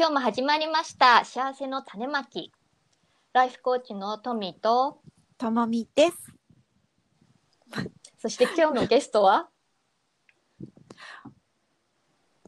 [0.00, 2.50] 今日も始まりました幸せの種まき。
[3.34, 5.02] ライフコーチのトミーと、
[5.36, 6.16] ともみです。
[8.16, 9.50] そして今日のゲストは、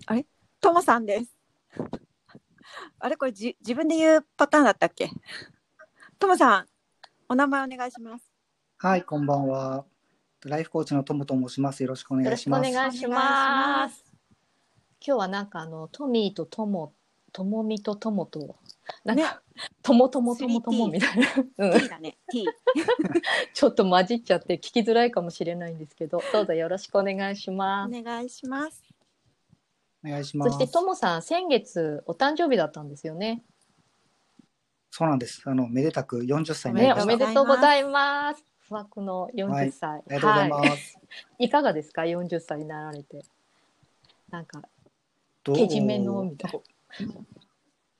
[0.62, 1.36] ともさんです。
[2.98, 3.18] あれ？
[3.18, 5.10] これじ自分で言うパターンだったっけ？
[6.18, 6.66] ともさん、
[7.28, 8.32] お名前お願いします。
[8.78, 9.84] はい、こんばんは。
[10.46, 11.82] ライフコーチのトムと申します。
[11.82, 12.72] よろしくおよろしくお願いします。
[12.72, 13.76] 願いしお願いしま。
[13.88, 14.04] ます
[15.06, 16.94] 今日はなんかあの、トミーとトモ、
[17.32, 18.56] トモミとトモと、
[19.04, 19.42] なんねか、
[19.82, 21.26] トモトモトモトモみたいな、
[21.58, 22.44] うん T だね、T。
[23.54, 28.02] ちょっと混じっちゃって聞きづらいかもしれないんですけど、どうぞよろしくお願いしまおす。
[28.02, 28.82] 願いします。
[30.04, 30.52] お願いします。
[30.52, 33.42] そしてトモさん、先月お誕生日だったんですよね。
[34.90, 35.42] そうなんです。
[35.46, 37.06] あの、めでたく40歳になりね、おました。
[37.06, 38.44] めでとうございます。
[38.68, 39.90] 不惑の40歳。
[39.90, 40.98] ありがとうございます。
[41.38, 43.22] いかがですか？40歳になられて
[44.30, 44.62] なんか
[45.44, 46.62] けじめのみたい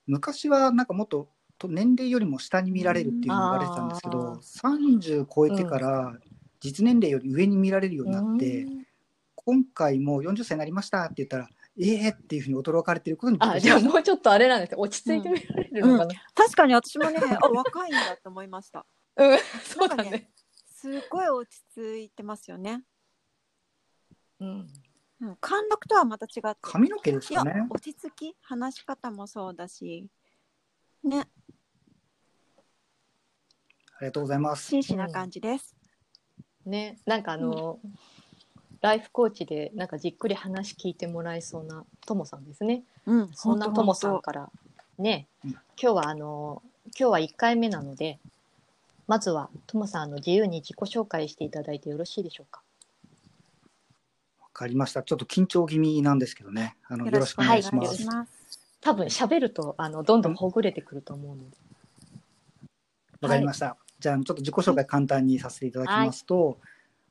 [0.05, 6.13] 昔はなんかもっとと年齢よりも下に見られるっていうのを言われてたんですけあど、30超えてから
[6.59, 8.87] 実年齢より上に見られるようになって、うん。
[9.35, 14.77] 今回も40歳になりましたって言ったら、ええー、っていうふうに驚かれてることにあじゃあもうちょっとあれなんですね。
[14.77, 18.85] 落ち着いて見られるのかな、確かに私もね、 あ、若いんだと思いました。
[19.17, 19.37] うん。
[19.63, 20.11] そうだね。
[20.11, 20.29] ね
[20.67, 22.83] すごい落ち着いてますよね。
[24.39, 24.67] うん
[25.23, 26.59] うん、貫禄とはまた違って。
[26.61, 30.05] 髪の毛ですいやかね。、落ち着き、話し方もそうだし。
[31.03, 31.27] ね、あ
[34.01, 34.67] りがとうございます。
[34.67, 35.75] 真摯な感じです。
[36.65, 37.79] ねなんかあの、
[38.81, 44.51] ライフコーチでなんかじっくり話聞いてもらえそうなともさんですねうん、そんなともさん本から
[44.97, 48.19] ねうん今日はあの今日は1回目なので
[49.07, 52.63] まずはともさんあの自由に自己紹介していただいてよろしいでしょうかわ
[54.63, 55.03] かりました。
[55.03, 56.75] ちょっと緊張気味なんですけどね。
[56.87, 57.85] あの当よろしくお願いします。
[57.85, 58.27] よろしくお願い。
[58.81, 61.57] 多分喋るとあのどんどんほぐれてくると思うので
[63.21, 63.77] わかりました。
[63.99, 66.59] じゃあ、ちょっと自己紹介簡単にさせていただきますと、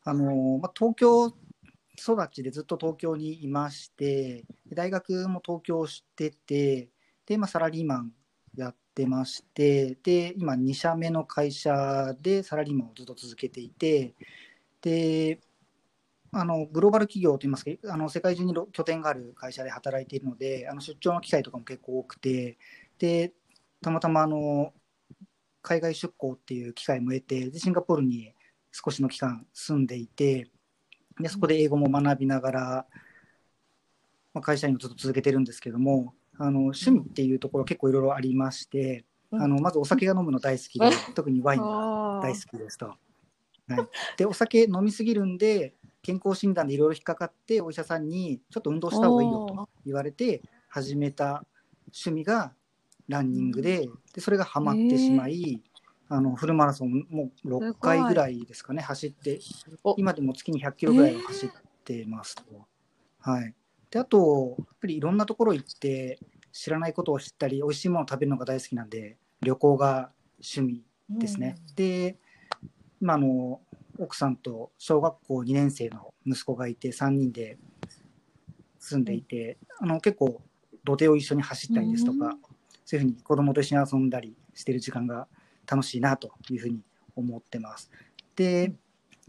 [0.05, 6.91] あの、まあ、東京育ちでずっと東京にいまして、で大学も東京してて、
[7.25, 8.12] で、まあ、サラリーマン
[8.57, 14.15] やってまして、で、今、2社目の会社でサラリーマンをずっと続けていて、
[14.83, 15.41] で、
[16.34, 22.59] あのグローバル企業といいますか、あの世界中にろ拠点がある会社で働いているので、あの出張の機会とかも結構多くて、
[22.98, 23.32] で
[23.82, 24.72] たまたまあの
[25.60, 28.32] 海外出向っていう機会も得てでシンガポールに
[28.72, 30.50] 少しの期間住んでいて
[31.20, 32.60] でそこで英語も学びながら、
[34.34, 39.43] まあ、会社員をずっと続けてるんですけどもあの趣味っていうところ結構いろいろありまして、うん。
[39.43, 42.87] あのまずお酒が飲むの大好きで特にワインが大好きですと。
[42.87, 51.45] はい、 でお酒飲みすぎるんで健康診断でいろいろ引っかかってお医者さんにちょっと運動した方がいいよと言われて始めた
[51.87, 52.53] 趣味が
[53.09, 55.62] ランニングででそれがハマってしまい、
[56.09, 59.41] あのフルマラソンもう6回ぐらいですかね走って
[59.85, 59.95] お。
[59.97, 61.51] 今でも月に100キロぐらいは走っ
[61.85, 62.43] てますと。
[63.21, 63.55] はい、
[63.91, 66.19] であとやっぱりいろんなところ行って
[66.53, 71.57] 知らないことを知ったり美味しいものを食べるのが大好きなんで旅行が趣味ですね。
[71.77, 72.17] で
[73.01, 73.61] 今あの
[73.99, 77.59] 奥さんと小学校2年生の息子がいて3人で
[78.79, 80.41] 住んでいて、あの結構
[80.85, 82.39] 土手を一緒に走ったりですとか、うん
[82.85, 85.27] そういうふうに子供と一緒に遊んだりしてる時間が
[85.67, 86.81] 楽しいなというふうに
[87.17, 87.91] 思ってます。
[88.37, 88.75] で、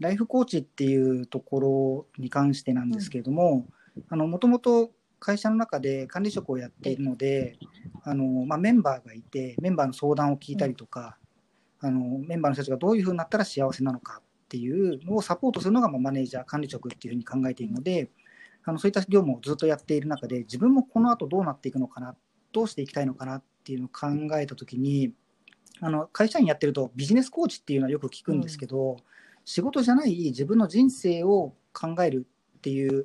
[0.00, 3.66] ライフコーチっていうところに関してなんですけれども、
[4.10, 7.56] もともと会社の中で管理職をやっているので、
[8.02, 11.16] あのまあ、メンバーがいて、メンバーの相談を聞いたりとか、
[11.80, 18.10] あのメンバーの人たちがどういうふうになったら幸せなのかっていうのをサポートするのがまあマネージャー、管理職っていうふうに考えているので、
[18.64, 22.14] あのそういった業務をずっとやっている中で、自分もこの後どうなっていくのかな、
[22.52, 24.08] どうしていきたいのかなっていうのを考
[24.38, 25.12] えたときに、
[25.80, 28.96] あの会社員やってるとビジネスコーチっていうのはよく聞くんですけど、
[29.44, 32.26] 仕事じゃない自分の人生を考える
[32.58, 33.04] っていう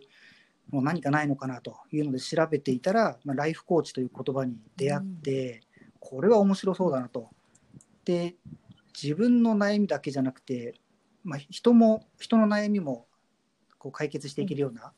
[0.69, 5.61] もう何かないのかなというので調べていたら、まあ、ライフコーチという言葉に出会って、
[5.99, 7.29] これは面白そうだなと。
[8.05, 8.35] で
[9.01, 10.75] 自分の悩みだけじゃなくて、
[11.23, 13.07] まあ、人も人の悩みも
[13.77, 14.93] こう解決していけるような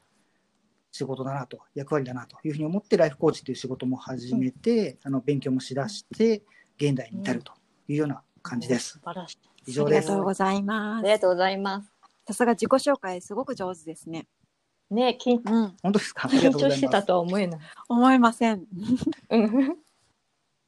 [0.92, 6.44] 仕事だなと、役割だなというふうに思って、ライフコーチという仕事も始めて、あの勉強もしだして、
[6.78, 7.54] 現代に至ると
[7.88, 9.00] いうような感じです素。
[9.04, 9.40] 晴らしい。
[9.68, 10.26] 以上ですありがとう。
[10.26, 11.10] ございますあり。
[11.10, 11.94] がとうございます。
[12.28, 14.28] さすが自己紹介すごく上手ですね。
[14.90, 16.28] ね、緊うん、本当ですか？
[16.28, 16.52] 緊。
[16.52, 17.60] 張してたとは思えない。
[17.88, 18.66] 思いません。
[19.30, 19.50] うん。
[19.50, 19.76] す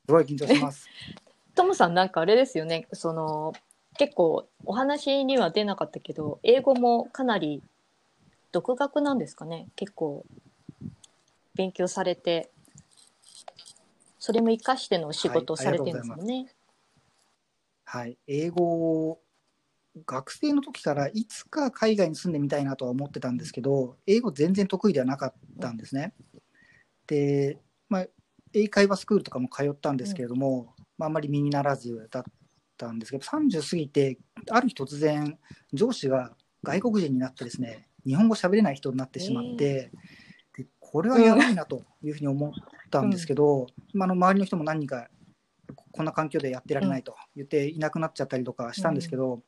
[0.08, 0.88] ごい緊張します。
[1.56, 2.88] トムさんなんかあれですよね。
[2.94, 3.54] その
[3.98, 7.62] 結構お話には出なかったけど、英語もかなり
[8.52, 9.68] 独学なんですかね。
[9.76, 10.26] 結構
[11.56, 12.50] 勉強されて、
[14.20, 16.48] それも活かしての仕事をされてるんですよね。
[17.86, 19.20] はい、英語を
[20.06, 26.14] 学生の時からいつか海外に住んでみたいなとは思ってたんですけど、英語全然得意ではなかったんですね。
[27.06, 28.08] で、まあ、
[28.54, 32.24] 英会話スクールとかも通ったんですけれども、まあ、あんまり身にならずだっ
[32.78, 34.18] たんですけど、30過ぎて、
[34.50, 35.38] ある日突然、
[35.74, 39.92] 上司が外国人になってですね、日本語喋れない人になってしまって、
[40.56, 42.52] でこれはやばいなというふうに思っ
[42.92, 45.08] たんですけど、まあ、あの周りの人も何人か
[45.92, 49.42] こんな環境でやってられないと言っていなくなっちゃったりとかしたんですけど、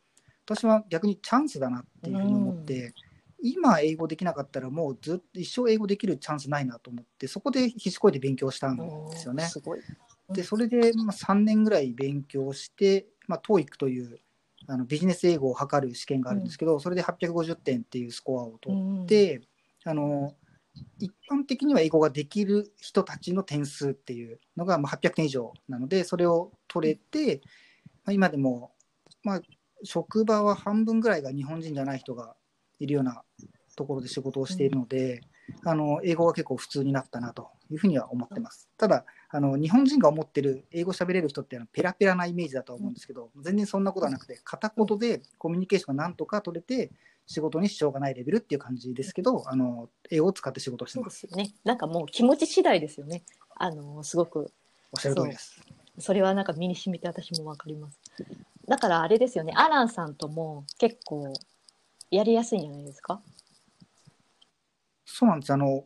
[0.46, 2.94] 私は逆にチャンスだなっていうふうに思って、
[3.42, 9.48] 今英語できなかったらもうずっと一生英語できるチャンスないなと思ってそこで必死こいで勉強したんですよね。
[10.32, 14.20] でそれでまあ3年ぐらい勉強して、まあ、TOEIC という
[14.68, 19.42] あのビジネス英語を測る試験があるんですけど、それで850点っていうスコアを取って、
[19.84, 20.34] あの
[21.00, 27.42] 一般的には英語ができる人たちの点数っていうのがまあ800点以上なのでそれを取れて、
[28.04, 28.72] まあ、今でも、
[29.24, 29.42] まあ、
[29.84, 32.36] 職場は半分ぐらいが日本人じゃない人が
[32.80, 33.24] いるような
[33.76, 35.22] ところで仕事をしているので、
[35.64, 38.70] あの英語が結構普通になったなというふうには思ってます。
[38.78, 46.92] ただあの日本人が思ってる英語喋れる人ってペラペラなイメージだと思うんですけど、全然そんなことはなくて片言でコミュニケーションがなんとか取れて
[47.28, 51.10] 仕事に支障がないレベルっていう感じですけどあの英語を使って仕事をしてそうま。
[51.10, 51.54] ですすよね。
[51.64, 53.24] なんかもう気持ち次第ですよね。
[53.56, 54.52] あのすごく
[54.92, 55.60] おっしゃる通りです。
[55.98, 58.00] それはなんか身に染みて私もわかります。
[58.68, 59.54] だからあれですよね。
[59.56, 61.34] アランさんとも結構
[62.12, 63.22] やりやすいんじゃないですか？
[65.06, 65.86] そうなんですあの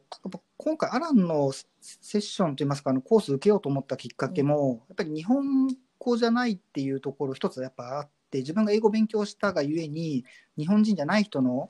[0.57, 5.67] 今回、アランのセッションといいますか、あのコース受けようと思ったきっかけも、やっぱり日本
[5.97, 10.25] 語じゃないっていうところ、一つやっぱあって、自分が英語を勉強したがゆえに、
[10.57, 11.69] 日本人じゃない人の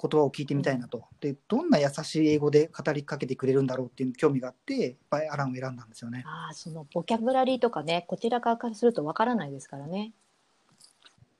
[0.00, 6.24] 言葉を聞いてみたいなと、でどんな優しい英語で語りかけてくれるんだろうっていう興味があって、やっぱりアランを選んだんですよね。
[6.26, 10.12] ああ、そのボキャブラリーとかね、こちら側からするとわからないですからね。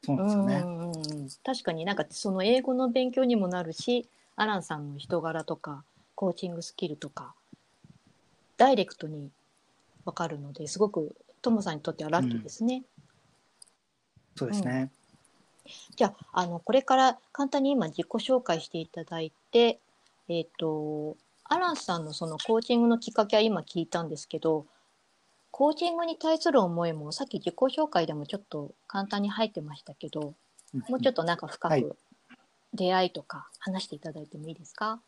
[0.05, 0.65] そうなんですよね。
[1.45, 5.85] 確かになんかその英語の勉強にもなるし、アランさんの人柄とか、
[6.15, 7.35] コーチングスキルとか、
[8.57, 9.31] ダイレクトに
[10.05, 12.83] わかるので、すごくトモさんにとってはラッキーですね。
[14.37, 14.91] そうですね。
[15.97, 19.79] じゃあ、あの、これから簡単に今自己紹介していただいて、
[20.29, 24.67] えっ、と、アランさんのそのコーチングのきっかけは今聞いたんですけど、
[25.51, 30.35] コーチングに対する思いもさっき自己紹介でもちょっと簡単に入ってましたけど、
[30.89, 31.97] もうちょっとなんか深はいく
[32.75, 35.01] 出会いとか話していただいてもいいですか、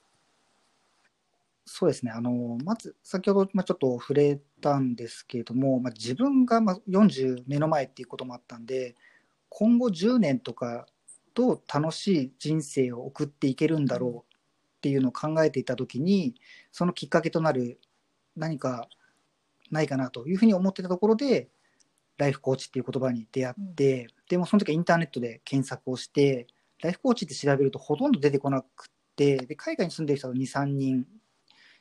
[1.65, 8.95] そうですね、あのまず先ほど、まあ、ちょっと触れたんですけれども、まあ、自分がまあ40目の前っていうこともあったんで、
[9.49, 10.87] 今後10年とか、
[11.35, 16.35] どう楽しい人生を送っていけるんだろうっていうのを考えていたときに、
[16.73, 17.81] そのきっかけとなる
[18.37, 18.89] 何か
[19.71, 21.49] ないかなというふうに思ってたところで、
[22.17, 26.47] ライフコーチっていう言葉に出会って、でもその時はインターネットで検索をして、
[26.83, 31.07] ライフコーチって調べるとほとんど出てこなくて、で海外に住んでる人が2、3人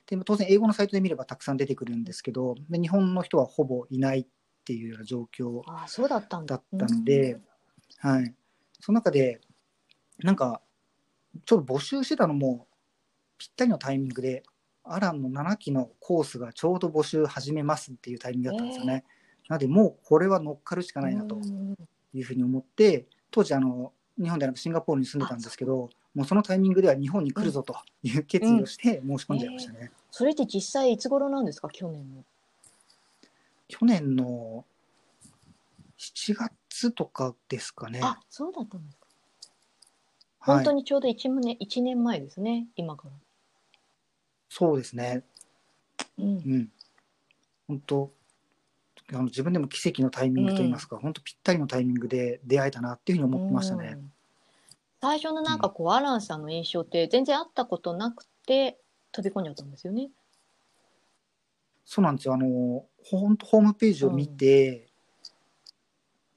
[0.07, 4.25] で当然英語のサイトで見ればたくさん出てくるんですけどで日本の人はほぼいないっ
[4.63, 6.55] ていうような状況ああ、そうだったんだ。
[6.55, 7.39] だったので、
[7.99, 8.33] はい、
[8.79, 9.41] その中で
[10.19, 10.61] なんか
[11.45, 12.67] ちょっと募集してたのも
[13.37, 14.43] ぴったりのタイミングで
[14.83, 19.03] アランの7期のコースがちょうど募集始めますっていうタイミングだったんですよね。
[19.49, 21.75] なのでもうこれは乗っかるしかないなとうん
[22.13, 29.91] いうふうに思って当時あの日本ではなくシンガポールに住んでたんですけどもうそのタイミングでは日本に来るぞという決意をして申し込んじゃいましたね。
[30.11, 31.69] それって実際いつ頃なんですか？
[31.69, 32.23] 去年の。
[33.67, 34.63] 去年の
[35.97, 37.99] 7月とかですかね。
[38.01, 39.05] あ、そうだったんですか。
[40.39, 43.13] はい本当にちょうど1年 ,1 年前ですね、今から。
[44.47, 45.23] そうですね。
[46.19, 46.71] うんうん。
[47.67, 48.11] 本当
[49.11, 53.93] あの自分でも奇跡のタイミングといいますか、本当ぴったりのタイミングで出会えたなっていうふうに思ってましたね。
[53.95, 54.11] うん
[55.01, 58.79] 最初のなんかこう、アランさんの印象って全然会ったことなくて
[59.11, 60.09] 飛び込んじゃったんですよね。
[61.83, 62.33] そうなんですよ。
[62.33, 64.87] あの、ほんとホームページを見て、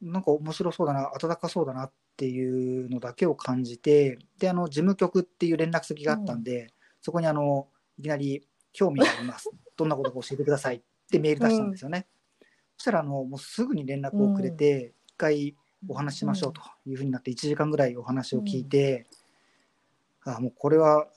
[0.03, 8.45] なんか面白そうだな、温かそうだなっっていうのだけを感じてであの事務局っていう連絡先があったんで、そこにあのいきなり
[8.75, 12.09] 「興味がありますどんなことか教えてください」ってメール出したんですよね。
[12.79, 15.57] そしたらあのもうすぐに連絡をくれて、一回
[15.89, 19.07] お話ししましょうというふうになって1時間ぐらいお話を聞いて、
[20.25, 21.09] あもうこれは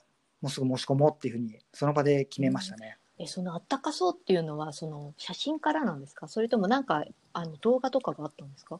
[0.41, 2.97] もうすぐ申し込もうっていうふうにその場で決めましたね。
[3.19, 6.27] えそのあったかそうっていうのはその写真からなんですか？
[6.27, 8.79] それともなんかあの動画とかがあったんですか？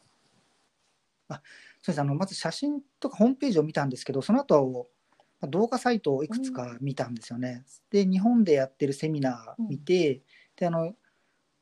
[1.28, 1.40] そう
[1.86, 2.00] です。
[2.00, 4.88] あのまず写真とかホームページを見たんですけどその後
[5.40, 7.64] まあ動画サイトをいくつか見たんですよね。
[7.90, 10.22] で日本でやってるセミナー見て、
[10.56, 10.94] であの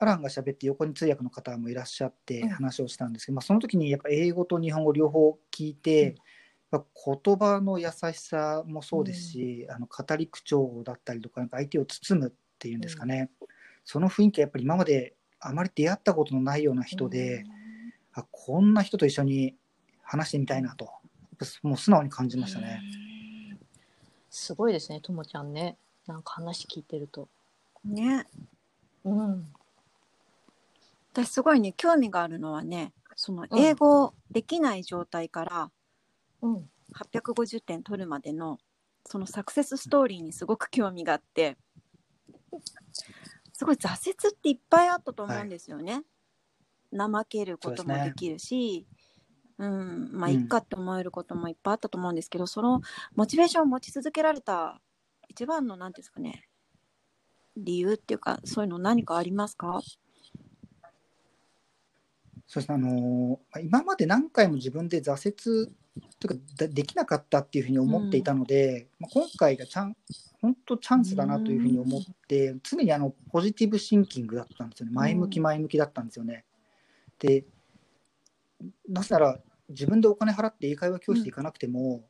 [0.01, 2.49] アランが喋って横に通訳の方もいらっしゃってうん。
[2.49, 6.17] 話をしたんですけど、まあ、その時にやっぱ英語と日本語両方聞いて、
[6.73, 13.31] やっぱ言葉の優しさもそうですし、あの語り口調だったりとかなんか相手を包むっていうんですかね、
[13.85, 17.45] その雰囲気はやっぱり今まであまり出会ったことのないような人で、
[18.15, 19.55] あこんな人と一緒に
[20.03, 20.91] 話してみたいなと。
[21.63, 22.83] もう素直に感じましたね。
[24.29, 25.77] すごいですねともちゃんね。
[26.07, 27.29] なんか話聞いてると。
[27.85, 28.27] ね。
[29.05, 29.47] うん
[31.13, 33.59] 私すごいね興味があるのはねそのうん。
[33.59, 35.71] 英語できない状態から
[36.43, 36.71] うん。
[36.95, 38.59] 850点取るまでの
[39.07, 41.57] そのサクセスストーリーにすごく興味があって
[43.53, 46.03] すごい挫折っていっぱいあったと思うんですよね。
[46.93, 48.87] 怠けることもできるし
[49.59, 50.41] う、んまあうん。
[50.41, 52.81] いっかって思えることもいっぱいあったと思うんですけど、その
[53.15, 54.81] モチベーションを持ち続けられた
[55.29, 56.49] 一番の何ていうんですかね
[57.57, 59.81] 理由っていうかそういうの何かありますか？
[62.51, 65.73] そうですねあのー今まで何回も自分で挫折
[66.19, 69.97] というかだできなかったっていうふうに思っていたので、まあ、今回がチャン
[70.41, 74.93] 本当チャンスだなというふうに思って、常にあのポジティブシンキングだったんですよね。
[74.93, 76.45] 前向き前向きだったんですよね。
[77.21, 77.45] で
[78.89, 79.39] なぜなら
[79.69, 82.03] 自分でお金払って英会話教室行かなくても、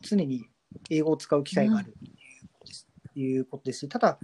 [0.00, 0.46] 常に
[0.88, 1.94] 英語を使う機会がある
[3.12, 3.80] ということです。
[3.80, 4.18] し、ただ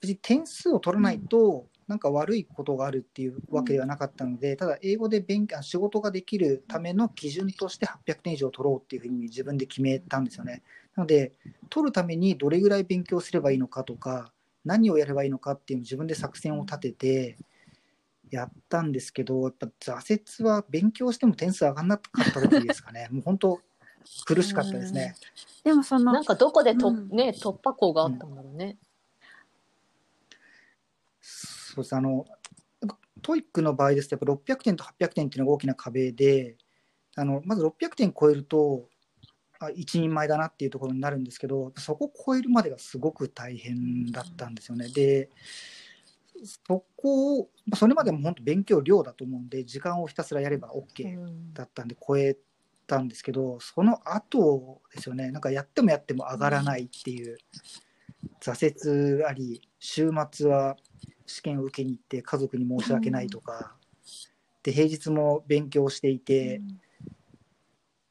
[0.00, 10.62] 別に点数を取らないと、なんか悪いことがあるっていうわけではなかったので、ただ英語で勉強仕事ができるための基準として800点以上取ろうっていうふうに自分で決めたんですよね。
[10.94, 11.32] なので、
[11.70, 14.32] 取るためにどれぐらい勉強すればいいのかとか、
[14.66, 17.36] 何をやればいいのかっていうのを自分で作戦を立てて
[18.30, 23.08] やったんですけど、やっぱ挫折は勉強しても点数上がんなかった時ですかね。
[23.12, 23.60] もう本当
[24.26, 25.14] 苦しかったですね。
[25.64, 28.76] でもそのなんかどこでと、うんね突破口があったんだろうね。
[31.78, 32.26] そうですあの
[33.22, 36.56] TOEIC の場合ですとやっぱ600点と800点っていうのが大きな壁で
[37.16, 38.88] あのまず600点超えると
[39.60, 44.88] あ一人前だなっていうところになるんですけどそこを超えるまでがすごく大変だったんですよね。
[44.88, 45.30] で
[46.44, 52.36] そこをそれまでも本当勉強量だと思うんで時間をひたすらやれば OK だったんで超え
[52.86, 57.38] たんですけどその後ですよねなんかやってもやっても上がらないっていう
[58.40, 60.76] 挫折あり週末は
[61.28, 63.76] 試験を受けに行って家族に申し訳ないとか、
[64.64, 66.60] で平日も勉強していて、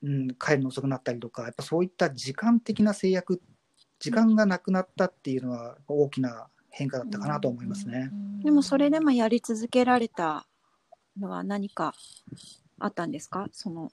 [0.01, 3.41] うん、帰るの遅くなったりとかやっぱそういった時間的な制約
[4.00, 8.12] 時間がなくなったっていうのは大きな変化だったかなと思いますね。
[8.43, 10.45] でもそれでもやり続けられた
[11.19, 11.95] のは何か
[12.79, 13.47] あったんですか？
[13.51, 13.91] その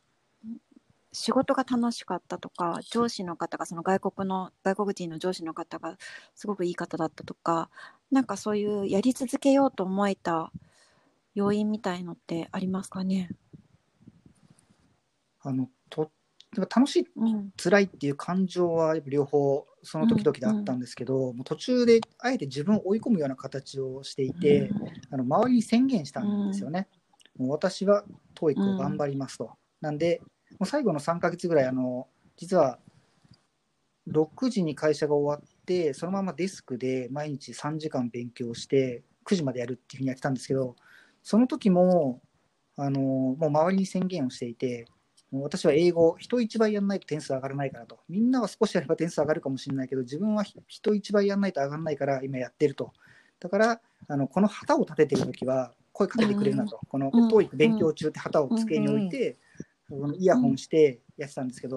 [1.14, 5.96] 仕事が楽しかったとか上司の方がその外国の外国人の上司の方が
[6.34, 7.70] すごくいい方だったとか
[8.10, 10.52] なんかそういうやり続けようと思えた
[11.34, 13.30] 要因みたいのってありますかね？
[15.40, 16.10] あのと
[16.56, 17.50] 楽しいうん。
[17.56, 24.70] 辛いっていう感情は両方その時々であったんですけど、もう途中であえて自分を追い込むような形をしていて、
[25.10, 26.88] あの周りに宣言したんですよね。
[27.36, 28.04] もう私は
[28.36, 29.50] TOEIC を頑張りますと。
[29.80, 30.22] なんで、
[30.58, 32.78] もう最後の3ヶ月ぐらい、あの実は
[34.08, 40.76] 6時に会社が終わって、そのままデスクで毎日3時間勉強して、9時までやるっていうふうにやってたんですけど、
[41.22, 42.20] その時も、
[42.76, 44.86] あのもう周りに宣言をしていて、
[45.32, 47.98] 私は英語、人一倍やらないと点数上がらないからと。
[48.08, 52.92] みんなは少しやれば点数上がるかもしれないけど、自分は人一倍やらないと上がらないから今やってると。
[53.40, 56.78] だから、あのこの旗を立ててる時は声かけてくれるなと。
[56.88, 59.38] このうん TOEIC 勉強中って旗を机に置いて、
[60.00, 61.76] そのイヤホンしてやってたんですけど、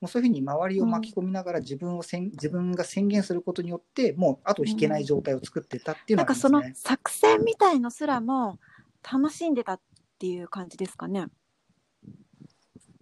[0.00, 6.62] もうそういうふうに周りを巻き込みながら自分をせん自分が宣言することによって、もう後を引けない状態を作ってたっていうのなんかその。
[6.74, 8.58] 作戦みたいのすらも
[9.02, 9.80] 楽しんでたっ
[10.18, 11.26] ていう感じですかね。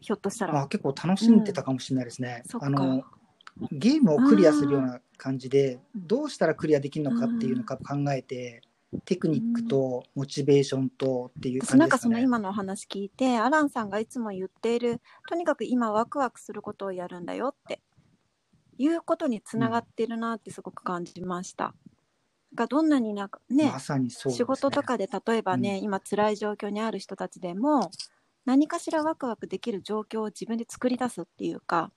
[0.01, 2.43] ひょっとしたら、まあ、結構楽しんでたかもしれないですね。
[2.47, 2.67] そっか。
[2.67, 3.05] あの
[3.71, 7.77] ゲームをクリアするような感じでどうしたらクリアできるのかっていうのを考
[8.12, 8.62] えて
[9.05, 11.79] テクニックとモチベーションとっていう私感じですかね。
[11.79, 17.81] なんかその今のお話聞いてアランさんがいつも言っているとにかく今ワクワクすることをやるんだよって
[18.79, 21.75] いうことにつながってるなってすごく感じました。
[22.55, 24.11] がどんなになんかね、まね。
[24.11, 27.91] 仕事とかで例えばね、今辛い状況にある人たちでも
[28.45, 31.91] 何かしらワクワクできる状況を自分で作り出すっていうか、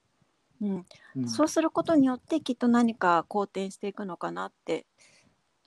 [0.61, 0.85] うん
[1.17, 4.85] うんそうすることによってきっと何か好転していくのかなって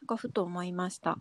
[0.01, 1.19] なんかふと思いました。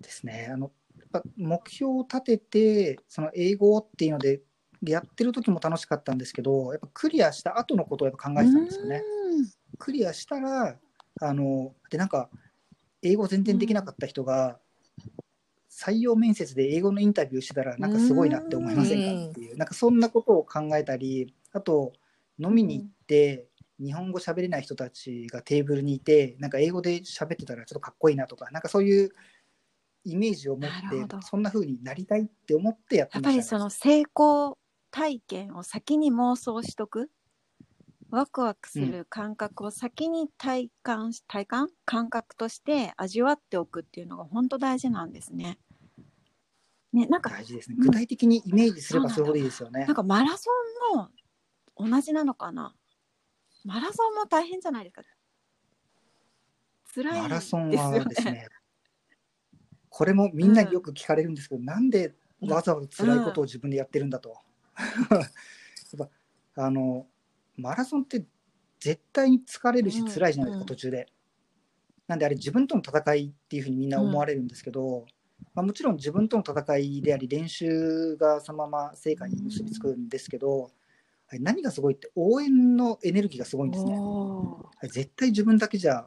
[0.00, 0.48] ですね。
[0.52, 4.42] あのやっぱ目標を立ててその英語っていうので
[4.82, 9.02] やってる時も楽しかったんですけど、やっぱクリアした後のことをやっぱ考えてたんですよね。
[9.78, 10.76] クリアしたら
[11.20, 12.28] あのでなんか
[13.02, 14.58] 英語全然できなかった人が、
[15.70, 21.92] 採用面接で英語のインタビューしてたらなんかすごいなって思いませんかっていう、なんかそんなことを考えたりあと
[22.38, 23.46] 飲みに行って、
[23.80, 29.10] 日本語喋れない人たちがテーブルにいてなんか英語で喋ってたらちょっとかっこいいなとかなんかそういう
[30.04, 34.58] イメージを持ってそんな風になりたいって思ってやってやっましたね、ぱりその成功
[34.90, 37.10] 体験を先に妄想しとく？
[38.10, 41.68] ワクワクする感覚を先に体感し体感？
[41.84, 45.58] 感覚として味わっておくっていうのが本当大事なんですね。
[46.94, 47.76] ねなんか大事ですね。
[47.78, 49.84] うん具体的にイメージすればそれほどいいですよね。
[49.84, 50.50] なんかマラソ
[50.94, 51.10] ンも
[51.76, 52.74] 同じなのかな？
[53.68, 55.02] マラソンも大変じゃないですか。
[56.94, 58.48] 辛いマラソンですよねはですね、
[59.90, 64.40] これもみんなによく聞かれるんですけど、なんでわざわざ辛いことを自分でやってるんだと。
[65.12, 66.08] やっ
[66.54, 67.06] ぱあの
[67.58, 68.24] マラソンって
[68.80, 70.08] 絶対に疲れるしうん。
[70.08, 70.66] 辛いじゃないですか、うん。
[70.66, 71.06] 途中で。
[72.06, 75.04] なんであれ自分との戦いっていうふうにみんな思われるんですけど、
[75.52, 80.70] まあ、もちろん自分との戦いであり練習がそのまま成果に結びつくんですけど、
[81.32, 83.94] 何がすごいって応援のエネルギーがすごいんですね。
[84.84, 86.06] 絶対自分だけじゃ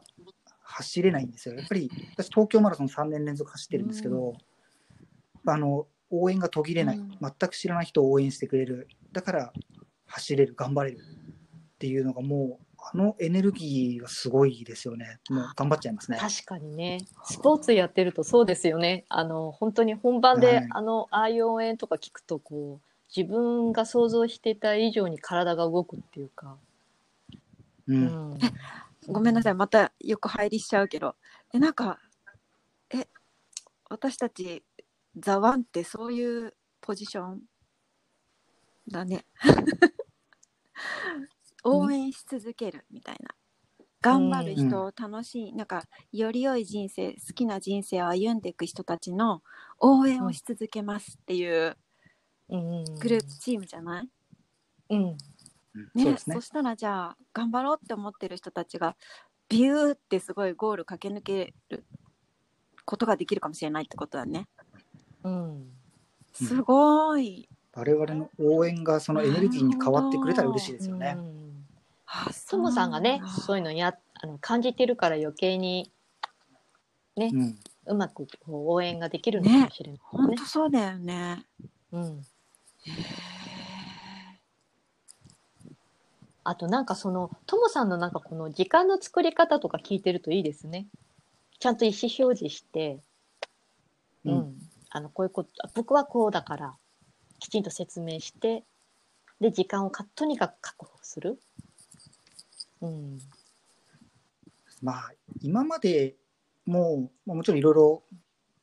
[0.62, 1.54] 走れないんですよ。
[1.54, 4.34] やっぱり私、東京マラソン3年連続走ってるんですけど、
[5.46, 9.52] あの応援が途切れない、うん全く知らない人を応援してくれる、だから
[10.06, 15.20] 走れる、頑張れるっていうのが、もう、あのエネルギーがすごいですよね。
[15.30, 16.18] もう頑張っちゃいますね。
[16.20, 26.58] 確かにねスポーツやってるとそうですよねあの本当に本番で、はいあのああいう応援とか聞くとこう自分が想像していた以上に体が動くっていうか、
[27.86, 28.00] う、うん。
[28.06, 28.38] ん
[29.08, 31.16] ごめんなさいまたよく入りしちゃうけど。
[31.54, 31.98] えなんか
[32.94, 33.06] え
[33.90, 34.64] 私たち
[35.16, 37.40] ザワンってそういうポジション？
[38.88, 39.24] だね。
[41.64, 43.34] 応援し続けるみたいな。
[44.00, 49.42] 頑張る人を楽しい、なんかより良い人生好きな人生を歩んでいく人たちの
[49.78, 51.76] 応援をし続けますっていううん
[52.52, 54.08] グループチームじゃない、
[54.90, 55.16] うんうん
[55.94, 56.42] ねそう。
[56.42, 58.94] したらじゃあ頑張ろうって思ってる人たちが
[59.48, 61.84] ビューってすごいゴール駆け抜ける
[62.84, 64.48] ことができるかもしれないってことだね。
[65.24, 65.64] うん
[66.34, 67.48] すごい。
[67.74, 71.20] 我々の応援がそのエネルギーに変わってくれたら嬉しいですよねう。
[71.20, 71.66] ん
[72.06, 75.90] あともさんがねそういうのやあの感じてるから余計に
[77.16, 81.44] うん、うまくこう応援ができるのかもしれない本ね当そうだよね。
[81.92, 82.22] うん、
[86.44, 90.88] あとなんかそのともさんのなんかこの時間の作り方とか聞いてるといいですね。
[91.60, 92.98] ちゃんと意思表示して、
[94.24, 94.32] うん。
[94.32, 94.58] うん。
[94.90, 96.74] あのこういうこと僕はこうだから
[97.38, 98.64] きちんと説明して
[99.40, 101.40] で時間をかとにかく確保する、
[102.80, 103.18] うん。
[104.82, 106.16] まあ今まで
[106.66, 108.02] もうまあもちろんいろいろ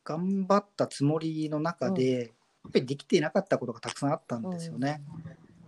[0.04, 2.32] 頑張ったつもりの中で、
[2.72, 5.02] ぱりできてなかったことがたくさんあったんですよね。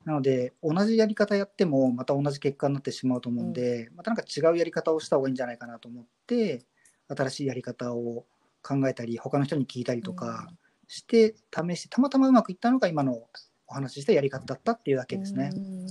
[0.05, 6.65] なので同じやり方やってもまた同じ結果になってしまうと思うんで、またなんか違うやり方をした方がいいんじゃないかなと思って
[7.07, 8.25] 新しいやり方を
[8.63, 10.47] 考えたり他の人に聞いたりとか
[10.87, 13.23] して試してたまたまうまくいったのが今の
[13.67, 15.51] お話ししたやり方だったっていうだけですね。
[15.53, 15.87] うん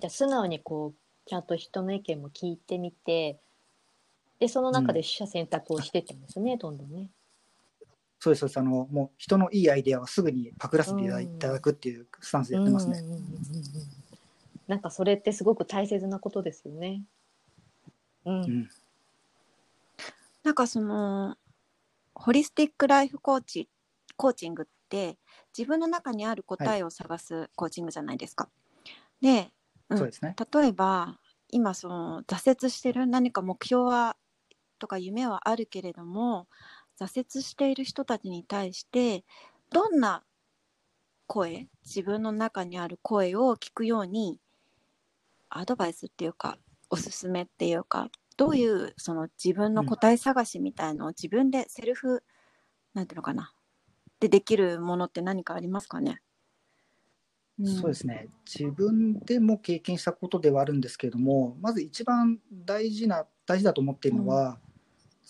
[0.00, 3.38] じゃあ素直にこうちゃんと人の意見も聞いてみて
[4.38, 7.10] でその中で取捨選択をしてったんですね、どんどんね。
[8.20, 13.02] そうですそうですあのもう人のいいアイデアはすぐにパクらせていただくっていうスタンスでやってますね。
[14.68, 17.02] なんかそれってすごく大切なことですよね。
[18.26, 18.42] うん。
[18.42, 18.70] うん
[20.42, 21.36] なんかその
[22.14, 23.68] ホリスティックライフコーチ
[24.16, 25.18] コーチングって
[25.56, 28.48] 自分の中にある答えを探すコーチングじゃないですか。
[29.20, 29.50] で、
[29.90, 30.34] うんそうですね。
[30.52, 31.18] 例えば
[31.50, 34.16] 今その挫折してる何か目標は
[34.78, 36.48] とか夢はあるけれども
[37.00, 39.24] 挫折している人たちに対して
[39.70, 40.22] どんな
[41.26, 44.38] 声自分の中にある声を聞くように
[45.48, 46.58] アドバイスっていうか
[46.90, 52.22] おすすめっていうかどういうその自分の答え探しみたいのを自分でセルフ、
[52.94, 53.52] なんていうのかな
[54.18, 56.20] でできるものって何かありますかね、
[57.62, 57.66] ん。
[57.66, 58.28] そうですね。
[58.46, 64.58] 自分でも経験したことではあるんですけれどもまず一番大事な大事だと思っているのは、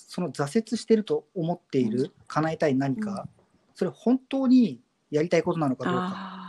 [0.08, 2.12] その挫折してると思っている、うん。
[2.26, 3.44] 叶えたい何か、うん。
[3.74, 6.08] それ本当にやりたいことなのかどうか。
[6.12, 6.46] あ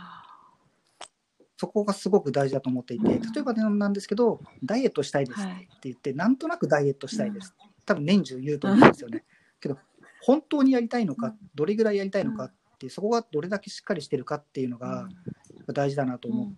[1.56, 3.20] そこがすごく大事だと思っていてうん。
[3.20, 5.68] 例えばなんですけどダイエットしたいですってはい。
[5.84, 7.54] 言って、なんとなくダイエットしたいです、
[7.86, 9.24] 多分年中言うと思うんですよね、
[9.60, 9.78] けど
[10.22, 11.38] 本当にやりたいのか、うん。
[11.54, 15.08] どれぐらいやりたいのかってそこがどれだけしっかりしてるかっていうのが
[15.72, 16.52] 大事だなと思っ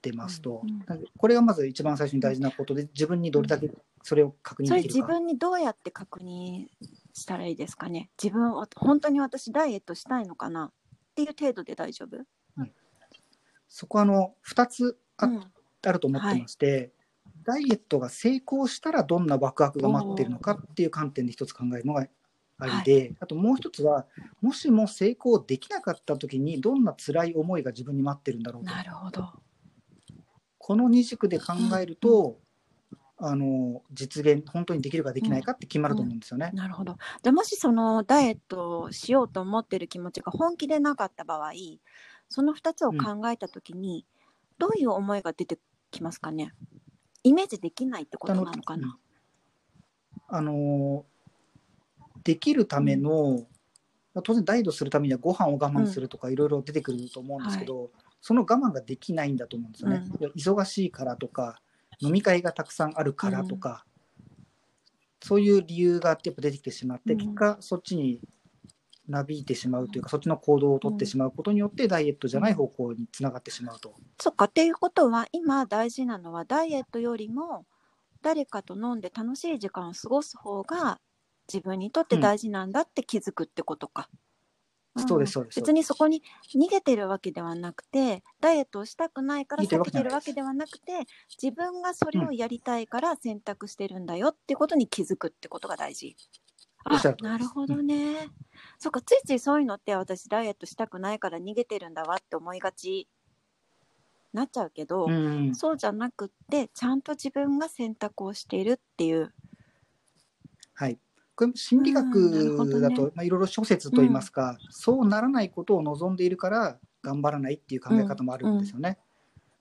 [0.00, 3.70] てますと、うんなんでこれがまず一番最初に大事なことで自分にどれだけ
[4.02, 5.12] それを確認できるか。
[5.12, 6.66] 分にどうやって確認
[7.12, 8.10] したらいいですかね。
[8.22, 10.70] 自分は本当に私ダイエットしたいのかなっ
[11.14, 12.24] ていう程度で大丈夫？
[13.68, 15.44] そこはあの2つあ,、うん
[15.82, 16.90] あると思ってまして、
[17.44, 22.06] ダイエットが成功したらどんなワクワクが待ってるのかっていう観点で一つ考えるのが
[22.58, 24.06] ありで、あともう一つは
[24.42, 28.70] もしも成功できなかった時にどんな辛い思いが自分に待ってるんだろうと。
[28.70, 29.28] なるほど
[30.62, 32.38] この二軸で考えると、
[33.16, 36.50] あの実現本当にできるかできないかって決まると思うんですよね。
[36.52, 36.96] なるほど。
[37.22, 41.52] じゃあもしそのダイエットをしようと思ってる気持ちが本気でなかった場合
[42.28, 44.06] その2つを考えた時に、
[44.58, 45.58] どういう思いが出て
[45.90, 46.52] きますかね？
[47.24, 48.98] イメージできないってことなのかな、
[50.28, 51.04] あの
[52.22, 53.46] できるための、
[54.22, 60.04] 当然ダイエットするためにはご飯を我慢するとかいろいろ出てくると思うんですけど、その我慢ができないんだと思うんですよね。
[60.20, 61.60] う忙しいからとか
[62.00, 63.84] 飲み会がたくさんあるからとか、
[65.22, 67.18] そういう理由がやっぱ出てきてしまって、うん。
[67.18, 68.20] 結果そっちに
[69.06, 73.94] なびいてしまうというか、そっちの行動を取ってしまうことによってダイエットじゃない方向につながってしまうと。
[74.18, 74.46] そっか。
[74.46, 77.66] っていうことは今大事なのはダイエットよりも
[78.22, 81.00] 誰かと飲んで楽しい時間を過ごす方が
[81.52, 84.08] 自分にとって大事なんだって気づくってことか。
[84.12, 84.29] ん
[84.96, 86.22] そうですそうです別にそこに
[86.54, 91.06] 逃げてるわけではなくてダイエットをしたくないから逃げてる避けてるわわけけではなくて
[91.40, 96.16] 自分がそれをやりたいから選択してるんだよってことに気づくってことが大事。
[96.84, 98.28] あおっしゃる通りですなるほどね。
[98.78, 103.06] そっかついついそういうのって私ダイエットしたくないから逃げてるんだわって思いがち
[104.32, 109.32] なっちゃうけど、うんそうじゃなくってちゃんと自分が選択をしているっていう。
[110.74, 110.98] はい、
[111.40, 118.98] これ心理学だと、まあ、いろいろ諸説といいますか、そうならないことを望んでいるから頑張らないっていう考え方もあるんですよね。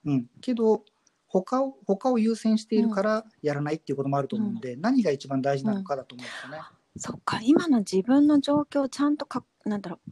[0.04, 0.30] うん。
[0.42, 0.84] けど
[1.30, 6.62] 他を他を優先しているからやらないっていうこともあると思うので、何が一番大事なのかだと思うんですよね。
[6.98, 7.40] そっか。
[7.42, 10.12] 今の自分の状況をちゃんとかなんだろう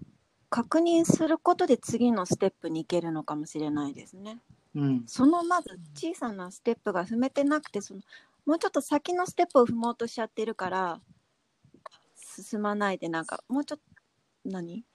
[0.50, 4.40] 確認することで次のステップに行けるのかもしれないですね。
[4.74, 8.00] うん、そのまず小さなステップが踏めてなくてその
[8.46, 11.02] もうちょっと先のステップを踏もうとしちゃってるから
[12.44, 13.84] 進まないでなんかもうちょっと
[14.46, 14.86] 何？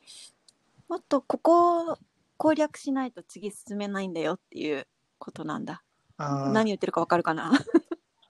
[0.89, 1.99] もっとここを
[2.37, 4.87] 攻略しないと次進めないんだよっていう
[5.19, 5.83] ことなんだ。
[6.17, 6.53] あー。
[6.53, 7.53] 何言ってるかわかるかな？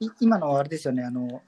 [0.00, 1.04] い今のはあれですよね。
[1.04, 1.42] あの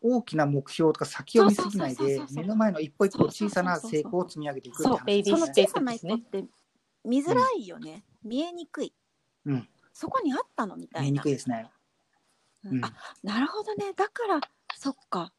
[0.00, 6.44] 大きな目標とか先を見すぎないで目の前の一歩一歩小さな成功を積み上げていくってそう話ベイビーその小さな一歩って
[7.04, 8.92] 見づらいよね、見えにくい、
[9.46, 11.68] うんそこにあったのみた見えにいなくいですね。
[12.64, 12.84] うん。
[12.84, 13.92] あなるほどね。
[13.94, 14.40] だから
[14.76, 15.32] そっか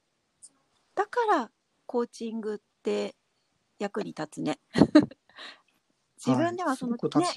[0.96, 1.52] だから
[1.86, 3.16] コーチングって
[3.80, 4.60] 役に立つね
[6.26, 7.28] 自分ではその、いすごくね。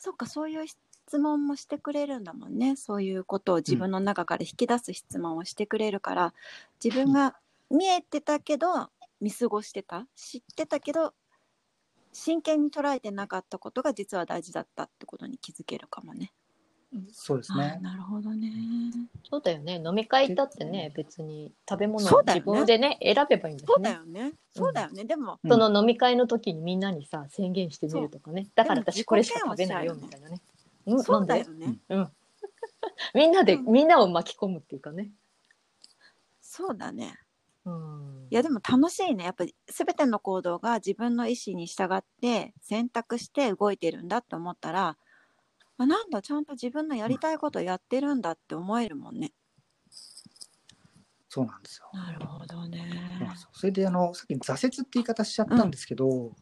[0.00, 6.34] そっかそういう質問もしてくれるんだもんねそういうことを自分の中から引き出す質問をしてくれるから、
[6.82, 7.36] 自分が
[7.70, 11.14] 見えてたけど見過ごしてた知ってたけど
[12.12, 16.32] 真剣に捉えてなかったことが実は大事だったってことに気づけるかもね。
[16.94, 17.82] あそうですねー。
[17.82, 18.50] なるほどね。
[19.28, 24.32] そうだよね飲み会行ったってね別に食べ物を自分でね選べばいいんだそうだよね。
[24.54, 25.04] そうだよね。
[25.04, 30.40] でも、うんその飲み会の時にみんなにさ宣言してみるとかねだから私これしか食べないよみたいなね
[30.86, 31.78] うんそうだよね。
[31.88, 32.08] でうん
[33.14, 35.10] みんなでうんみんなを巻き込むっていうかね
[36.40, 37.18] そうだね。
[37.64, 39.24] うんいやでも楽しいね。
[39.24, 44.96] やっぱり全ての行動が自分の意思に従って選択して動いてるんだって思ったら、
[45.76, 49.32] あなんだちゃんと自分のやりたいことやってるんだって思えるもんね。
[51.28, 51.90] そうなんですよ。
[51.92, 52.78] なるほどね
[53.18, 56.32] そうなんですよそれであのさっき挫折って言い方しちゃったんですけど、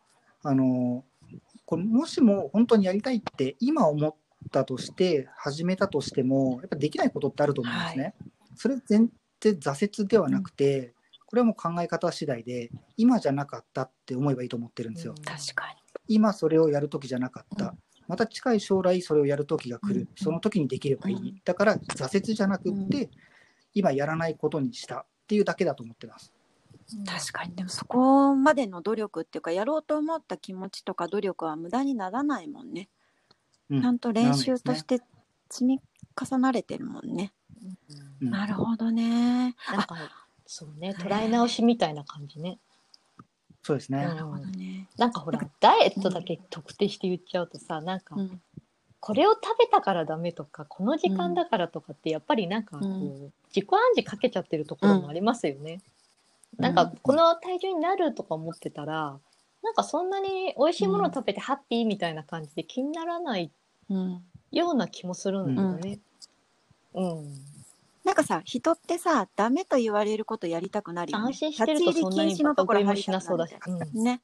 [0.43, 1.05] あの
[1.65, 4.15] これもしも本当にやりたいって今思っ
[4.51, 8.15] たとして始めたとしてもやっぱできないことってあると思うんですね。
[8.55, 9.09] それ全
[9.41, 10.93] 然挫折ではなくて、
[11.25, 15.15] これはもう考え方次第で今じゃなかったって思えばいいと思ってるんですよ。
[15.17, 15.75] うん確か
[16.07, 20.09] 今それをやる時じゃなかった、うんまた近い将来それをやる時が来る、うん。
[20.17, 21.41] その時にできればいい、うん。
[21.45, 23.11] だから挫折じゃなくって、
[23.75, 26.33] 今やらないことにしたっていうだけだと思ってます。
[27.07, 27.55] 確かに。
[27.55, 32.89] でもそこまでの努力っていうかやろうと思った気持ちとか努力は無駄にならないもんね、
[33.71, 33.83] うん。
[33.83, 35.01] ちゃんと練習として
[35.49, 35.81] 積み
[36.21, 37.33] 重なれてるもんね、
[38.21, 38.31] うん。
[38.31, 39.55] なるほどね。
[39.71, 39.97] なんか
[40.45, 42.59] そうね捉え直しみたいな感じね。
[43.63, 43.99] そうですね。
[43.99, 48.41] うんなるほどね、なんかほらダイエットだけ特定して言っちゃうとさなんかうん
[49.01, 52.93] これを食べたからダメとかこの時間だからとかってやっぱりなんかこう、う
[53.29, 55.83] ん自己暗示かけちゃってるところもありますよね。
[56.57, 59.19] うんなんかこの体重になるとか思ってたら
[59.63, 63.51] なんかそんなに美味しいものを食べてハッピーみたいな感じで気にならない
[63.91, 65.99] うん、ような気もするんだよね。
[66.95, 67.35] うん。
[68.05, 73.57] なんかさ人ってさダメと言われることやりたくなるよ、ね、安心してるとそんなに立ち入り禁止のところバカ食いもしなそうだし。
[73.67, 74.03] うん。
[74.03, 74.23] ね。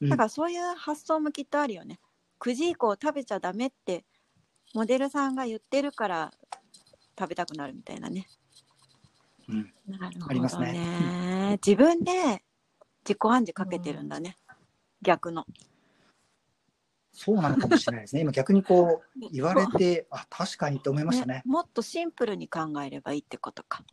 [0.00, 0.08] うん。
[0.08, 2.00] だからそういう発想もきっとあるよね。
[2.40, 4.04] 9時以降食べちゃダメって
[4.74, 6.32] モデルさんが言ってるから
[7.18, 8.26] 食べたくなるみたいなね。
[9.48, 9.72] うん。
[9.86, 12.42] なるほありますどねね自分で
[13.04, 14.38] 自己暗示かけてるんだね、
[15.02, 15.46] 逆の
[17.12, 18.22] そうなのかもしれないですね。
[18.22, 21.42] 今逆にこう 言われて、あ、確かにって思いましたね。
[21.44, 23.84] もっとシンプルに考えればいいってことか。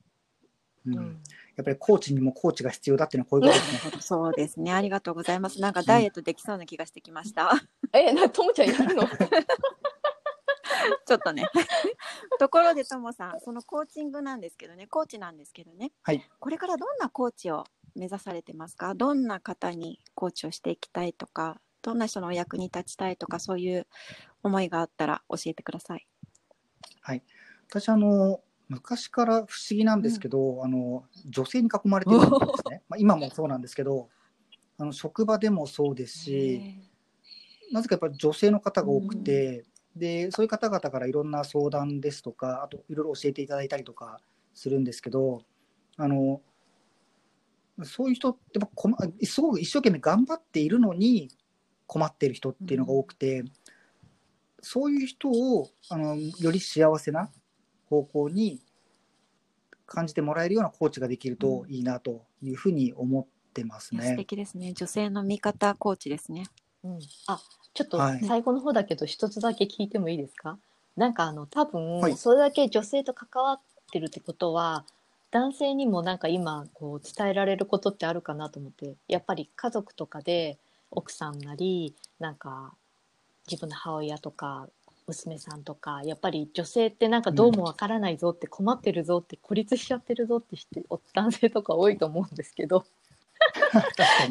[0.86, 0.97] うん。
[0.97, 1.23] うん。
[1.55, 4.01] やっぱりコーチにもコーチが必要だっていうのはこういうことですね。
[4.01, 4.73] そうですね。
[4.73, 5.60] ありがとうございます。
[5.60, 7.51] なんかダイエットできそうな気がしてきました、
[7.91, 9.03] え、な、ともちゃんやるの？
[11.05, 11.45] ちょっとね。
[12.39, 16.23] ところでともさん、そのコーチングなんですけどね、コーチなんですけどね、はい。
[16.39, 18.95] これからどんなコーチを目指されてますか？
[18.95, 23.88] どんな方にコーチをしていきたいとか、どんな人のお役に立ちたいとか、そういう
[24.44, 26.08] 思いがあったら教えてください。
[27.70, 32.34] 私あの昔から不思議なんですけど、あの女性に囲まれてるんです
[32.70, 32.84] ね。
[32.89, 34.10] まあ今もそうなんですけど、
[34.78, 36.80] あの職場でもそうですし、
[37.72, 39.65] なぜかやっぱり女性の方が多くて、
[39.96, 44.20] でそういう方々からいろんな相談ですとか、あといろいろ教えていただいたりとか
[44.54, 45.44] するんですけど、
[45.98, 46.42] あの
[47.84, 48.60] そういう人って
[49.26, 51.30] すごく一生懸命頑張っているのに
[51.89, 53.43] 困っている人っていうのが多くて、
[54.62, 57.32] そういう人をあのより幸せな
[57.89, 58.62] 方向に
[59.88, 64.17] 感じてもらえるようなコーチができるといいなというふうに思ってますいや素ね。
[64.17, 64.73] 敵ですね。
[64.73, 66.45] 女性の味方コーチですね。
[66.84, 67.41] うん、あ
[67.73, 70.60] ちょっとはい最後の方だけど一つだけ聞いてもいいですか、
[70.95, 73.60] なんかあの多分、はいそれだけ女性と関わっ
[73.91, 74.86] てるってことは
[75.32, 80.60] 男性にもなんか今こう伝えられることってあるかなと思ってやっぱり家族とかで
[80.91, 82.73] 奥さんなりなんか
[83.49, 84.67] 自分の母親とか
[85.08, 92.86] 娘さんとかやっぱり女性ってなんかどうもわからないぞって困ってるぞって孤立しちゃってるぞってしてお男性とか多いと思うんですけど。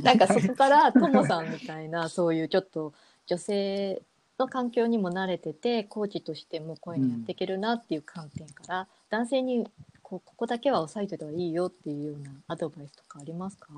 [0.02, 2.92] なんかそこからともさんみたいなそういうちょっと
[3.26, 4.02] 女性
[4.38, 9.66] の環境にも慣れててコーチとしてもこういうのやっていけるなっていう観点から、男性に
[10.02, 13.68] こうここだけは押さえておいた方がいいよっていうようなアドバイスとかありますか？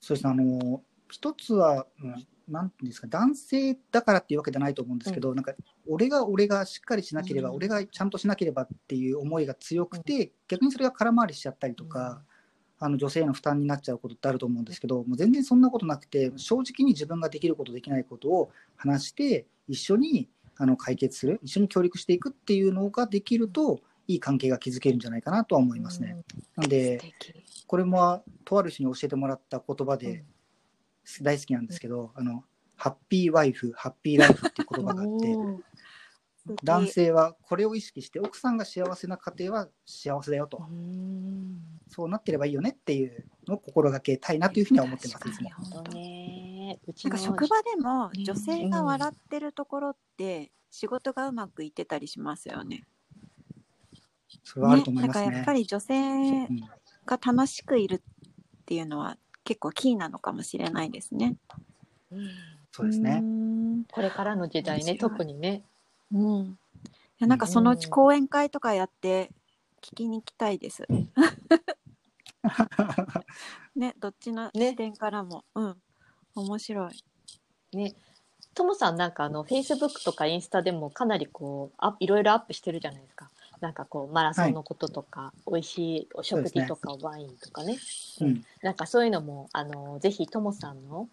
[0.00, 5.54] そうですね、あの一つは、うんなんていうんですか、男性だからっていうわけじゃないと思うんですけど、なんか、
[5.88, 7.54] 俺が俺がしっかりしなければ、うん。
[7.56, 12.22] 俺がちゃんとしなければっていう思いが強くて、逆にそれが空回りしちゃったりとか、
[12.78, 26.18] あの女性への負担になっちゃうことってあると思うんですけど、もう全然そんなことなくて、正直に自分ができること、できないことを話して、一緒にあの解決する、一緒に協力していくっていうのができると、いい関係が築けるんじゃないかなとは思いますね。
[26.56, 27.32] なので、素敵。
[27.32, 29.98] ここれもとある人に教えてもらった言葉うん。
[29.98, 30.24] で
[31.22, 32.44] 大好きなんですけど、あの
[32.76, 35.36] ハッピーワイフ、ハッピーライフっていう言葉があって、
[36.64, 45.50] 男性はこれを意識して、奥さんが幸せな家庭は幸せだよと、うんそうなってればいいよねっていうのを心がけたいなというふうには思ってます、いつも。
[45.50, 52.84] なんのか職場でもね女性が笑ってるところって仕事がうまくいってたりしますよね。
[54.42, 55.24] それはあると思いね、ますね。
[55.24, 56.60] だからやっぱり女性うん
[57.06, 58.00] が楽しくいるっ
[58.64, 61.36] ていうのは結構キーなのかもしれないですね。
[62.10, 62.28] うん
[62.72, 63.24] そうですねう。
[63.24, 65.62] んこれからの時代ね特にね
[66.12, 66.42] うん。
[66.46, 66.56] い
[67.20, 69.30] やなんかそのうち講演会とかやって
[69.80, 70.86] 聞きに行きたいです。
[73.76, 75.76] ね、どっちのね視点からも、うん、
[76.34, 77.04] 面白い。
[77.76, 77.94] ね
[78.54, 83.30] ともさんなんかあのフェイスブックとかインスタでもかなりこうあいろいろアップしてるじゃないですか
[83.64, 87.78] なんかこうマラソンのこととか、美味しいお食事とか、ワインとかね
[88.20, 91.08] うんなんかそういうのもあのぜひともさんの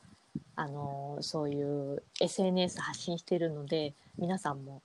[0.58, 4.82] あのそういう SNS 発信してるので皆さんも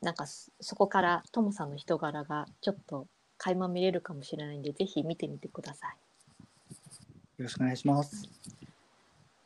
[0.00, 3.06] なんかそそこからともさんの人柄がちょっと
[3.36, 5.90] 垣間見れるかもしれないんでぜひ見てみてください。
[7.36, 8.26] よろしくお願いします。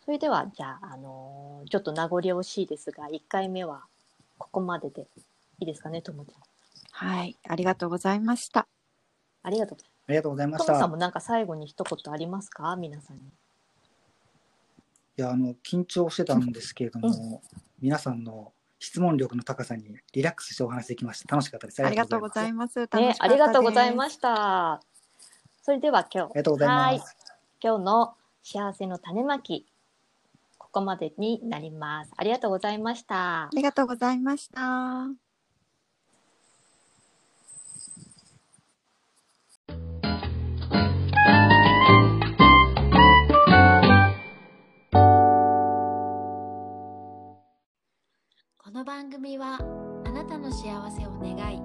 [0.04, 3.82] それではじゃあ、あのーちょっと名残惜しいですが1回目は
[4.38, 5.08] ここまでで
[5.58, 6.53] いいですかねともちゃん。
[6.96, 8.68] はい、ありがとうございました。
[9.42, 9.78] ありがとう。
[10.06, 10.66] ありがとうございました。
[10.66, 12.76] トムさんもなんか最後に一言ありますか？
[12.76, 13.22] 皆さんに。
[13.24, 13.30] い
[15.16, 17.42] や、あの、緊張してたんですけれども、
[17.80, 21.34] 皆さんの質問力の高さにリラックスしてお話できました。
[21.34, 21.84] 楽しかったです。
[21.84, 22.80] ありがとうございます。
[22.80, 24.80] ね、ありがとうございました。
[25.62, 27.16] それでは今日ありがとうございます。
[27.60, 29.66] 今日の幸せの種まき
[30.58, 32.12] ここまでになります。
[32.16, 33.50] ありがとうございましたあ。
[33.52, 35.23] りがとうございました。
[48.94, 49.58] 番組は
[50.06, 51.60] あなたの幸せを願い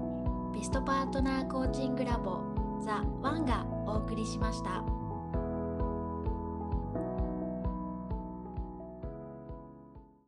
[0.52, 2.40] ベストパートナーコーチングラボ
[2.84, 4.99] ザ・ワンがお送りしました。